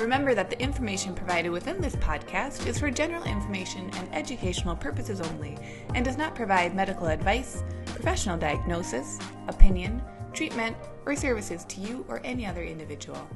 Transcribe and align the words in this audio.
Remember 0.00 0.34
that 0.34 0.48
the 0.48 0.58
information 0.58 1.14
provided 1.14 1.50
within 1.50 1.78
this 1.78 1.94
podcast 1.96 2.66
is 2.66 2.78
for 2.78 2.90
general 2.90 3.22
information 3.24 3.90
and 3.96 4.14
educational 4.14 4.74
purposes 4.74 5.20
only 5.20 5.58
and 5.94 6.02
does 6.02 6.16
not 6.16 6.34
provide 6.34 6.74
medical 6.74 7.08
advice, 7.08 7.62
professional 7.84 8.38
diagnosis, 8.38 9.18
opinion, 9.48 10.00
treatment, 10.32 10.74
or 11.04 11.14
services 11.14 11.66
to 11.66 11.82
you 11.82 12.06
or 12.08 12.22
any 12.24 12.46
other 12.46 12.62
individual. 12.62 13.28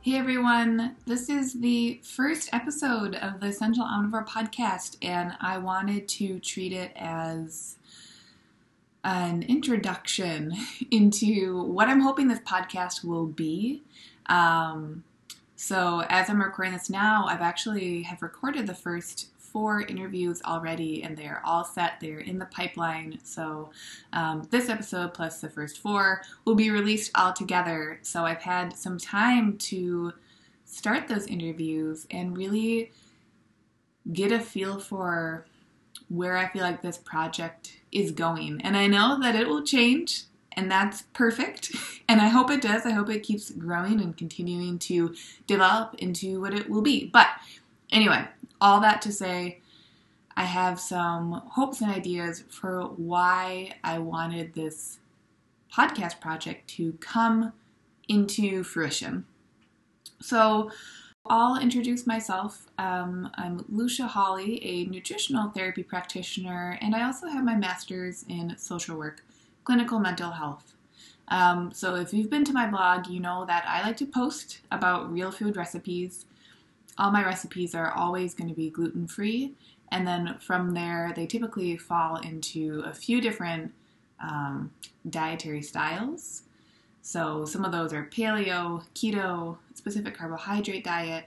Hey 0.00 0.16
everyone, 0.16 0.96
this 1.04 1.28
is 1.28 1.60
the 1.60 2.00
first 2.04 2.48
episode 2.54 3.16
of 3.16 3.40
the 3.40 3.48
Essential 3.48 3.84
Omnivore 3.84 4.26
podcast, 4.26 4.96
and 5.02 5.32
I 5.42 5.58
wanted 5.58 6.08
to 6.08 6.38
treat 6.38 6.72
it 6.72 6.92
as 6.96 7.76
an 9.06 9.44
introduction 9.44 10.52
into 10.90 11.62
what 11.62 11.88
I'm 11.88 12.00
hoping 12.00 12.28
this 12.28 12.40
podcast 12.40 13.04
will 13.04 13.26
be. 13.26 13.82
Um, 14.26 15.04
so 15.54 16.02
as 16.10 16.28
I'm 16.28 16.42
recording 16.42 16.74
this 16.74 16.90
now, 16.90 17.24
I've 17.26 17.40
actually 17.40 18.02
have 18.02 18.20
recorded 18.20 18.66
the 18.66 18.74
first 18.74 19.28
four 19.38 19.82
interviews 19.82 20.42
already, 20.44 21.02
and 21.02 21.16
they're 21.16 21.40
all 21.44 21.64
set. 21.64 21.94
They're 22.00 22.18
in 22.18 22.38
the 22.38 22.46
pipeline. 22.46 23.18
So 23.22 23.70
um, 24.12 24.46
this 24.50 24.68
episode 24.68 25.14
plus 25.14 25.40
the 25.40 25.48
first 25.48 25.78
four 25.78 26.22
will 26.44 26.56
be 26.56 26.70
released 26.70 27.12
all 27.14 27.32
together. 27.32 28.00
So 28.02 28.24
I've 28.24 28.42
had 28.42 28.76
some 28.76 28.98
time 28.98 29.56
to 29.58 30.12
start 30.64 31.06
those 31.06 31.26
interviews 31.28 32.06
and 32.10 32.36
really 32.36 32.90
get 34.12 34.32
a 34.32 34.40
feel 34.40 34.80
for 34.80 35.46
where 36.08 36.36
I 36.36 36.48
feel 36.48 36.62
like 36.62 36.82
this 36.82 36.98
project 36.98 37.80
is 37.92 38.10
going. 38.12 38.60
And 38.62 38.76
I 38.76 38.86
know 38.86 39.18
that 39.20 39.34
it 39.34 39.48
will 39.48 39.64
change, 39.64 40.24
and 40.52 40.70
that's 40.70 41.02
perfect. 41.12 41.74
And 42.08 42.20
I 42.20 42.28
hope 42.28 42.52
it 42.52 42.62
does. 42.62 42.86
I 42.86 42.92
hope 42.92 43.10
it 43.10 43.24
keeps 43.24 43.50
growing 43.50 44.00
and 44.00 44.16
continuing 44.16 44.78
to 44.78 45.12
develop 45.48 45.96
into 45.98 46.40
what 46.40 46.54
it 46.54 46.70
will 46.70 46.80
be. 46.80 47.06
But 47.12 47.26
anyway, 47.90 48.28
all 48.60 48.78
that 48.78 49.02
to 49.02 49.12
say, 49.12 49.60
I 50.36 50.44
have 50.44 50.78
some 50.78 51.42
hopes 51.52 51.80
and 51.80 51.90
ideas 51.90 52.44
for 52.48 52.82
why 52.82 53.74
I 53.82 53.98
wanted 53.98 54.54
this 54.54 55.00
podcast 55.72 56.20
project 56.20 56.68
to 56.76 56.92
come 57.00 57.52
into 58.08 58.62
fruition. 58.62 59.24
So, 60.20 60.70
I'll 61.28 61.58
introduce 61.58 62.06
myself. 62.06 62.66
Um, 62.78 63.30
I'm 63.34 63.64
Lucia 63.68 64.06
Hawley, 64.06 64.64
a 64.64 64.84
nutritional 64.86 65.50
therapy 65.50 65.82
practitioner, 65.82 66.78
and 66.80 66.94
I 66.94 67.04
also 67.04 67.26
have 67.28 67.44
my 67.44 67.56
master's 67.56 68.24
in 68.28 68.56
social 68.56 68.96
work, 68.96 69.24
clinical 69.64 69.98
mental 69.98 70.30
health. 70.30 70.74
Um, 71.28 71.72
so, 71.72 71.96
if 71.96 72.12
you've 72.12 72.30
been 72.30 72.44
to 72.44 72.52
my 72.52 72.68
blog, 72.68 73.08
you 73.08 73.18
know 73.18 73.44
that 73.46 73.64
I 73.66 73.82
like 73.82 73.96
to 73.98 74.06
post 74.06 74.60
about 74.70 75.12
real 75.12 75.32
food 75.32 75.56
recipes. 75.56 76.26
All 76.98 77.10
my 77.10 77.24
recipes 77.24 77.74
are 77.74 77.90
always 77.90 78.32
going 78.34 78.48
to 78.48 78.54
be 78.54 78.70
gluten 78.70 79.08
free, 79.08 79.54
and 79.90 80.06
then 80.06 80.36
from 80.40 80.72
there, 80.72 81.12
they 81.16 81.26
typically 81.26 81.76
fall 81.76 82.16
into 82.16 82.82
a 82.86 82.94
few 82.94 83.20
different 83.20 83.72
um, 84.20 84.70
dietary 85.08 85.62
styles. 85.62 86.42
So 87.06 87.44
some 87.44 87.64
of 87.64 87.70
those 87.70 87.92
are 87.92 88.02
paleo, 88.10 88.82
keto, 88.96 89.58
specific 89.74 90.18
carbohydrate 90.18 90.82
diet, 90.82 91.26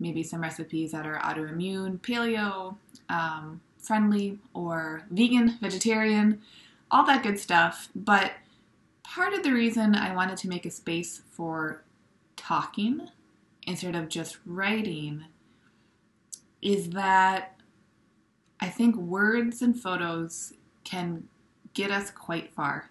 maybe 0.00 0.24
some 0.24 0.40
recipes 0.40 0.90
that 0.90 1.06
are 1.06 1.20
autoimmune, 1.20 2.00
paleo, 2.00 2.74
um, 3.08 3.60
friendly, 3.78 4.40
or 4.54 5.04
vegan, 5.08 5.56
vegetarian, 5.60 6.42
all 6.90 7.06
that 7.06 7.22
good 7.22 7.38
stuff. 7.38 7.90
But 7.94 8.32
part 9.04 9.32
of 9.32 9.44
the 9.44 9.52
reason 9.52 9.94
I 9.94 10.16
wanted 10.16 10.36
to 10.38 10.48
make 10.48 10.66
a 10.66 10.70
space 10.70 11.22
for 11.30 11.84
talking 12.34 13.06
instead 13.68 13.94
of 13.94 14.08
just 14.08 14.38
writing 14.44 15.26
is 16.60 16.90
that 16.90 17.54
I 18.58 18.68
think 18.68 18.96
words 18.96 19.62
and 19.62 19.80
photos 19.80 20.54
can 20.82 21.28
get 21.72 21.92
us 21.92 22.10
quite 22.10 22.52
far 22.52 22.90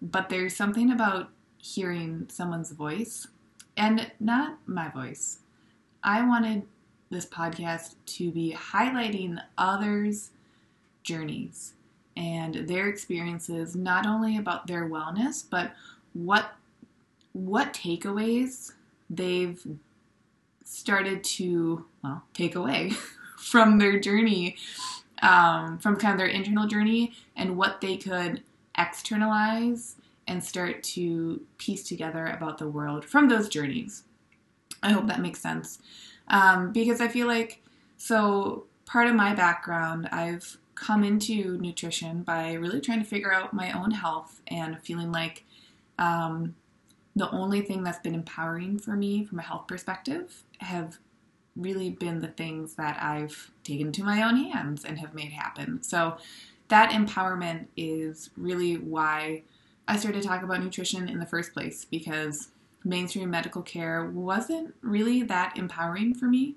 but 0.00 0.28
there's 0.28 0.54
something 0.54 0.90
about 0.90 1.30
hearing 1.58 2.26
someone's 2.28 2.72
voice 2.72 3.28
and 3.76 4.10
not 4.20 4.58
my 4.66 4.88
voice. 4.88 5.38
I 6.02 6.26
wanted 6.26 6.64
this 7.10 7.26
podcast 7.26 7.94
to 8.06 8.30
be 8.30 8.54
highlighting 8.56 9.40
others' 9.56 10.30
journeys 11.02 11.74
and 12.16 12.68
their 12.68 12.88
experiences 12.88 13.74
not 13.76 14.04
only 14.04 14.36
about 14.36 14.66
their 14.66 14.88
wellness 14.88 15.44
but 15.48 15.72
what 16.12 16.52
what 17.32 17.72
takeaways 17.72 18.72
they've 19.08 19.64
started 20.64 21.22
to 21.22 21.86
well 22.02 22.24
take 22.34 22.54
away 22.54 22.90
from 23.38 23.78
their 23.78 23.98
journey 23.98 24.56
um, 25.22 25.78
from 25.78 25.96
kind 25.96 26.12
of 26.12 26.18
their 26.18 26.26
internal 26.26 26.66
journey 26.66 27.12
and 27.36 27.56
what 27.56 27.80
they 27.80 27.96
could 27.96 28.42
externalize 28.78 29.96
and 30.26 30.42
start 30.42 30.82
to 30.82 31.42
piece 31.58 31.82
together 31.82 32.26
about 32.26 32.58
the 32.58 32.68
world 32.68 33.04
from 33.04 33.28
those 33.28 33.48
journeys. 33.48 34.04
I 34.82 34.92
hope 34.92 35.06
that 35.08 35.20
makes 35.20 35.40
sense. 35.40 35.78
Um, 36.28 36.72
because 36.72 37.00
I 37.00 37.08
feel 37.08 37.26
like, 37.26 37.62
so 37.96 38.64
part 38.86 39.08
of 39.08 39.14
my 39.14 39.34
background, 39.34 40.08
I've 40.12 40.58
come 40.74 41.02
into 41.02 41.58
nutrition 41.58 42.22
by 42.22 42.52
really 42.52 42.80
trying 42.80 43.00
to 43.00 43.04
figure 43.04 43.32
out 43.32 43.52
my 43.52 43.72
own 43.72 43.90
health 43.90 44.40
and 44.46 44.80
feeling 44.80 45.10
like 45.10 45.44
um, 45.98 46.54
the 47.16 47.30
only 47.30 47.62
thing 47.62 47.82
that's 47.82 47.98
been 47.98 48.14
empowering 48.14 48.78
for 48.78 48.92
me 48.92 49.24
from 49.24 49.40
a 49.40 49.42
health 49.42 49.66
perspective 49.66 50.44
have 50.58 50.98
really 51.56 51.90
been 51.90 52.20
the 52.20 52.28
things 52.28 52.74
that 52.74 53.02
I've 53.02 53.50
taken 53.64 53.90
to 53.92 54.04
my 54.04 54.22
own 54.22 54.36
hands 54.36 54.84
and 54.84 54.98
have 54.98 55.14
made 55.14 55.32
happen. 55.32 55.82
So 55.82 56.16
that 56.68 56.90
empowerment 56.90 57.66
is 57.76 58.30
really 58.36 58.76
why 58.76 59.42
I 59.86 59.96
started 59.96 60.22
to 60.22 60.28
talk 60.28 60.42
about 60.42 60.62
nutrition 60.62 61.08
in 61.08 61.18
the 61.18 61.26
first 61.26 61.52
place 61.52 61.84
because 61.84 62.48
mainstream 62.84 63.30
medical 63.30 63.62
care 63.62 64.06
wasn't 64.06 64.74
really 64.82 65.22
that 65.24 65.56
empowering 65.56 66.14
for 66.14 66.26
me, 66.26 66.56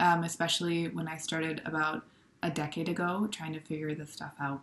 um, 0.00 0.24
especially 0.24 0.88
when 0.88 1.08
I 1.08 1.16
started 1.16 1.62
about 1.64 2.04
a 2.42 2.50
decade 2.50 2.88
ago 2.88 3.28
trying 3.30 3.52
to 3.54 3.60
figure 3.60 3.94
this 3.94 4.12
stuff 4.12 4.32
out. 4.40 4.60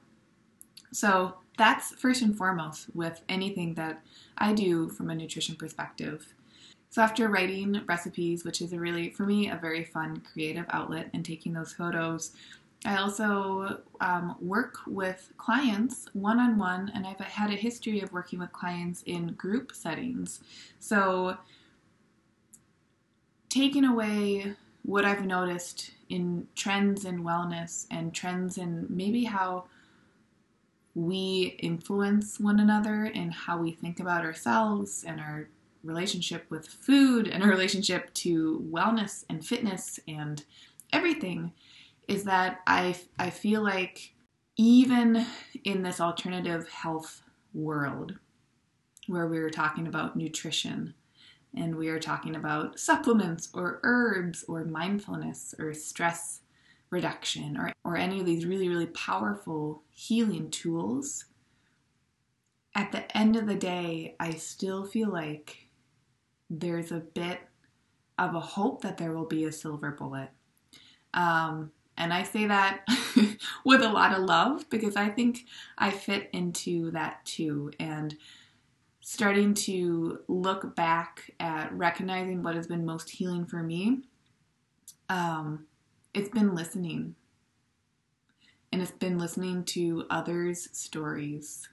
So 0.92 1.36
that's 1.58 1.92
first 1.92 2.22
and 2.22 2.38
foremost 2.38 2.88
with 2.94 3.22
anything 3.30 3.74
that 3.76 4.02
I 4.38 4.54
do 4.54 4.90
from 4.90 5.10
a 5.10 5.16
nutrition 5.16 5.56
perspective. 5.56 6.34
So 6.90 7.02
after 7.02 7.30
writing 7.30 7.82
recipes, 7.88 8.44
which 8.44 8.62
is 8.62 8.74
a 8.74 8.80
really, 8.80 9.10
for 9.12 9.26
me, 9.26 9.50
a 9.50 9.56
very 9.56 9.86
fun 9.86 10.22
creative 10.34 10.66
outlet, 10.70 11.10
and 11.14 11.24
taking 11.24 11.54
those 11.54 11.72
photos, 11.72 12.32
I 12.84 12.98
also 12.98 13.82
um, 14.00 14.36
work 14.42 14.80
with 14.88 15.32
clients 15.38 16.08
one 16.14 16.40
on 16.40 16.58
one, 16.58 16.92
and 16.96 17.06
I've 17.06 17.20
had 17.20 17.52
a 17.52 17.56
history 17.56 18.02
of 18.02 18.12
working 18.12 18.40
with 18.40 18.52
clients 18.52 19.04
in 19.06 19.34
group 19.34 19.74
settings. 19.76 20.40
So, 20.80 21.38
taking 23.50 23.86
away 23.86 24.56
what 24.84 25.06
I've 25.06 25.26
noticed 25.26 25.92
in 26.10 26.48
trends 26.56 27.06
in 27.06 27.24
wellness 27.24 27.86
and 27.92 28.14
trends 28.14 28.58
in 28.58 28.88
maybe 28.90 29.26
how 29.26 29.66
we 30.96 31.56
influence 31.60 32.40
one 32.40 32.60
another 32.60 33.12
and 33.14 33.34
how 33.34 33.58
we 33.58 33.72
think 33.72 34.00
about 34.00 34.26
ourselves 34.26 35.04
and 35.08 35.20
our 35.20 35.48
relationship 35.84 36.46
with 36.50 36.68
food 36.68 37.28
and 37.28 37.44
our 37.44 37.50
relationship 37.50 38.14
to 38.14 38.66
wellness 38.72 39.24
and 39.30 39.46
fitness 39.46 40.00
and 40.08 40.44
everything 40.92 41.52
is 42.08 42.24
that 42.26 42.60
I, 42.68 42.96
I 43.18 43.30
feel 43.30 43.64
like 43.64 44.14
even 44.58 45.26
in 45.64 45.84
this 45.84 46.02
alternative 46.02 46.68
health 46.70 47.22
world 47.54 48.16
where 49.08 49.28
we 49.28 49.40
were 49.40 49.50
talking 49.50 49.88
about 49.88 50.16
nutrition 50.16 50.94
and 51.56 51.76
we 51.76 51.90
are 51.90 52.00
talking 52.00 52.36
about 52.36 52.80
supplements 52.80 53.50
or 53.54 53.80
herbs 53.84 54.46
or 54.48 54.64
mindfulness 54.64 55.54
or 55.60 55.74
stress 55.74 56.42
reduction 56.92 57.58
or, 57.58 57.74
or 57.84 57.98
any 57.98 58.20
of 58.20 58.26
these 58.26 58.46
really, 58.46 58.70
really 58.70 58.88
powerful 58.88 59.84
healing 59.90 60.52
tools, 60.52 61.26
at 62.76 62.92
the 62.92 63.18
end 63.18 63.36
of 63.36 63.48
the 63.48 63.56
day, 63.56 64.16
I 64.20 64.32
still 64.32 64.86
feel 64.86 65.10
like 65.10 65.70
there's 66.50 66.92
a 66.92 67.00
bit 67.00 67.40
of 68.18 68.36
a 68.36 68.40
hope 68.40 68.82
that 68.82 68.98
there 68.98 69.14
will 69.14 69.26
be 69.26 69.46
a 69.46 69.52
silver 69.52 69.92
bullet. 69.92 70.30
Um, 71.14 71.72
And 72.02 72.12
I 72.12 72.24
say 72.24 72.48
that 72.48 72.88
with 73.64 73.84
a 73.84 73.88
lot 73.88 74.12
of 74.18 74.24
love 74.24 74.68
because 74.72 74.96
I 74.96 75.10
think 75.10 75.46
I 75.78 75.92
fit 75.92 76.32
into 76.34 76.90
that 76.92 77.24
too. 77.26 77.72
And 77.80 78.18
starting 79.02 79.54
to 79.54 80.22
look 80.28 80.76
back 80.76 81.30
at 81.40 81.72
recognizing 81.72 82.42
what 82.42 82.56
has 82.56 82.66
been 82.66 82.88
most 82.88 83.08
healing 83.08 83.46
for 83.46 83.62
me, 83.62 84.00
um, 85.10 85.68
it's 86.16 86.30
been 86.30 86.56
listening. 86.56 87.14
And 88.72 88.82
it's 88.82 88.90
been 88.90 89.20
listening 89.20 89.64
to 89.66 90.08
others' 90.10 90.70
stories. 90.72 91.70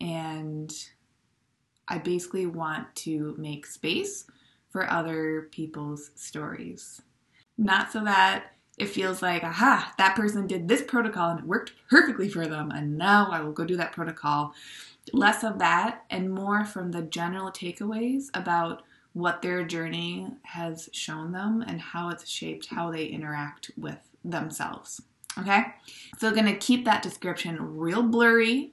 And 0.00 0.74
I 1.86 1.98
basically 1.98 2.46
want 2.46 2.92
to 2.96 3.36
make 3.38 3.66
space 3.66 4.24
for 4.70 4.90
other 4.90 5.50
people's 5.52 6.10
stories. 6.16 7.00
Not 7.56 7.92
so 7.92 8.02
that 8.02 8.56
it 8.82 8.88
feels 8.88 9.22
like, 9.22 9.44
aha, 9.44 9.94
that 9.96 10.16
person 10.16 10.46
did 10.46 10.66
this 10.66 10.82
protocol 10.82 11.30
and 11.30 11.40
it 11.40 11.46
worked 11.46 11.72
perfectly 11.88 12.28
for 12.28 12.46
them, 12.46 12.70
and 12.70 12.98
now 12.98 13.28
I 13.30 13.40
will 13.40 13.52
go 13.52 13.64
do 13.64 13.76
that 13.76 13.92
protocol. 13.92 14.54
Less 15.12 15.44
of 15.44 15.58
that 15.60 16.04
and 16.10 16.30
more 16.30 16.64
from 16.64 16.90
the 16.90 17.02
general 17.02 17.50
takeaways 17.50 18.26
about 18.34 18.82
what 19.12 19.42
their 19.42 19.64
journey 19.64 20.26
has 20.42 20.88
shown 20.92 21.32
them 21.32 21.62
and 21.66 21.80
how 21.80 22.08
it's 22.08 22.28
shaped 22.28 22.66
how 22.66 22.90
they 22.90 23.06
interact 23.06 23.70
with 23.76 23.98
themselves. 24.24 25.02
Okay? 25.38 25.62
So, 26.18 26.28
I'm 26.28 26.34
to 26.46 26.56
keep 26.56 26.84
that 26.84 27.02
description 27.02 27.76
real 27.76 28.02
blurry. 28.02 28.72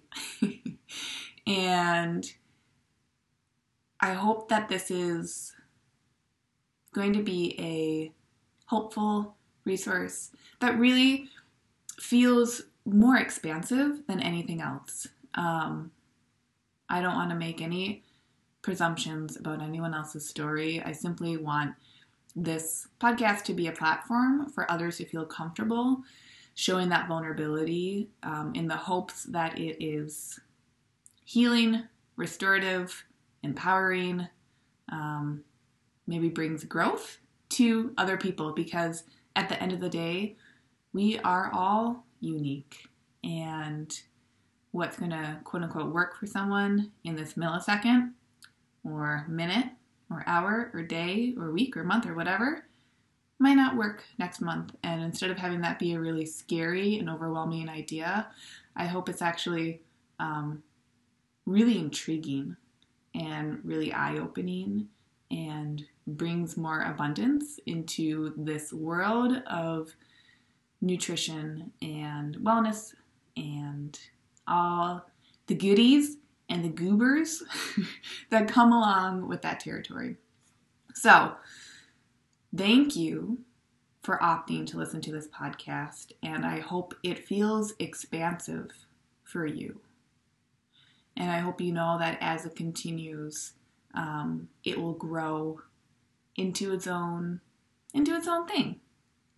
and 1.47 2.31
I 3.99 4.13
hope 4.13 4.49
that 4.49 4.69
this 4.69 4.89
is 4.89 5.53
going 6.93 7.13
to 7.13 7.21
be 7.21 7.55
a 7.59 8.11
helpful 8.69 9.35
resource 9.65 10.31
that 10.59 10.77
really 10.77 11.29
feels 11.99 12.63
more 12.85 13.17
expansive 13.17 14.05
than 14.07 14.21
anything 14.21 14.61
else. 14.61 15.07
Um, 15.35 15.91
I 16.89 17.01
don't 17.01 17.15
want 17.15 17.29
to 17.29 17.35
make 17.35 17.61
any 17.61 18.03
presumptions 18.61 19.37
about 19.37 19.61
anyone 19.61 19.93
else's 19.93 20.27
story. 20.27 20.81
I 20.83 20.91
simply 20.91 21.37
want 21.37 21.75
this 22.35 22.87
podcast 22.99 23.43
to 23.43 23.53
be 23.53 23.67
a 23.67 23.71
platform 23.71 24.49
for 24.49 24.69
others 24.71 24.97
to 24.97 25.05
feel 25.05 25.25
comfortable 25.25 26.03
showing 26.55 26.89
that 26.89 27.07
vulnerability 27.07 28.09
um, 28.23 28.51
in 28.53 28.67
the 28.67 28.75
hopes 28.75 29.23
that 29.23 29.57
it 29.57 29.81
is 29.81 30.39
healing, 31.23 31.83
restorative, 32.17 33.05
empowering, 33.43 34.27
um, 34.91 35.41
maybe 36.05 36.27
brings 36.27 36.65
growth 36.65 37.19
to 37.47 37.93
other 37.97 38.17
people 38.17 38.51
because 38.51 39.03
at 39.35 39.49
the 39.49 39.61
end 39.61 39.71
of 39.71 39.79
the 39.79 39.89
day, 39.89 40.35
we 40.93 41.19
are 41.19 41.51
all 41.53 42.05
unique. 42.19 42.87
And 43.23 43.97
what's 44.71 44.97
going 44.97 45.11
to 45.11 45.39
quote 45.43 45.63
unquote 45.63 45.93
work 45.93 46.19
for 46.19 46.25
someone 46.25 46.91
in 47.03 47.15
this 47.15 47.33
millisecond 47.33 48.11
or 48.83 49.25
minute 49.27 49.67
or 50.09 50.23
hour 50.27 50.71
or 50.73 50.83
day 50.83 51.33
or 51.37 51.51
week 51.51 51.75
or 51.75 51.83
month 51.83 52.05
or 52.05 52.13
whatever 52.13 52.65
might 53.39 53.55
not 53.55 53.77
work 53.77 54.03
next 54.17 54.41
month. 54.41 54.75
And 54.83 55.01
instead 55.01 55.31
of 55.31 55.37
having 55.37 55.61
that 55.61 55.79
be 55.79 55.93
a 55.93 55.99
really 55.99 56.25
scary 56.25 56.97
and 56.99 57.09
overwhelming 57.09 57.69
idea, 57.69 58.27
I 58.75 58.85
hope 58.85 59.09
it's 59.09 59.21
actually 59.21 59.81
um, 60.19 60.61
really 61.45 61.77
intriguing 61.77 62.57
and 63.15 63.59
really 63.63 63.93
eye 63.93 64.17
opening 64.17 64.89
and 65.31 65.85
brings 66.07 66.57
more 66.57 66.81
abundance 66.81 67.59
into 67.65 68.33
this 68.37 68.73
world 68.73 69.43
of 69.47 69.95
nutrition 70.81 71.71
and 71.81 72.37
wellness 72.37 72.93
and 73.37 73.99
all 74.47 75.05
the 75.47 75.55
goodies 75.55 76.17
and 76.49 76.63
the 76.63 76.69
goobers 76.69 77.43
that 78.29 78.47
come 78.47 78.73
along 78.73 79.27
with 79.27 79.41
that 79.43 79.59
territory. 79.59 80.17
So, 80.95 81.33
thank 82.55 82.95
you 82.95 83.39
for 84.01 84.17
opting 84.17 84.65
to 84.67 84.77
listen 84.77 85.01
to 85.01 85.11
this 85.11 85.27
podcast, 85.27 86.13
and 86.23 86.45
I 86.45 86.59
hope 86.59 86.95
it 87.03 87.27
feels 87.27 87.73
expansive 87.79 88.71
for 89.23 89.45
you. 89.45 89.81
And 91.15 91.29
I 91.29 91.39
hope 91.39 91.61
you 91.61 91.71
know 91.71 91.97
that 91.99 92.17
as 92.21 92.45
it 92.45 92.55
continues, 92.55 93.53
um, 93.93 94.49
it 94.63 94.79
will 94.79 94.93
grow 94.93 95.61
into 96.35 96.73
its 96.73 96.87
own 96.87 97.41
into 97.93 98.15
its 98.15 98.27
own 98.27 98.47
thing. 98.47 98.79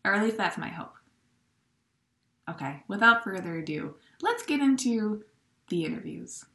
Or 0.03 0.13
at 0.13 0.23
least 0.23 0.37
that's 0.37 0.57
my 0.57 0.69
hope. 0.69 0.95
Okay, 2.49 2.83
without 2.87 3.23
further 3.23 3.59
ado, 3.59 3.95
let's 4.21 4.43
get 4.43 4.59
into 4.59 5.23
the 5.69 5.85
interviews. 5.85 6.45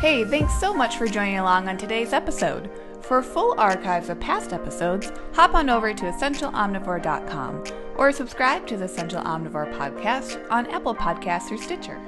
Hey, 0.00 0.24
thanks 0.24 0.54
so 0.60 0.72
much 0.72 0.96
for 0.96 1.06
joining 1.06 1.38
along 1.38 1.68
on 1.68 1.76
today's 1.76 2.12
episode. 2.12 2.70
For 3.00 3.22
full 3.22 3.58
archives 3.58 4.10
of 4.10 4.20
past 4.20 4.52
episodes, 4.52 5.10
hop 5.32 5.54
on 5.54 5.70
over 5.70 5.94
to 5.94 6.04
essentialomnivore.com 6.04 7.64
or 7.96 8.12
subscribe 8.12 8.66
to 8.66 8.76
the 8.76 8.84
Essential 8.84 9.22
Omnivore 9.22 9.72
podcast 9.76 10.44
on 10.50 10.66
Apple 10.66 10.94
Podcasts 10.94 11.50
or 11.50 11.56
Stitcher. 11.56 11.98